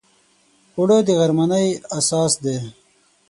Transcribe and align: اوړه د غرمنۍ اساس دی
اوړه 0.77 0.97
د 1.07 1.09
غرمنۍ 1.19 1.67
اساس 1.97 2.33
دی 2.43 2.57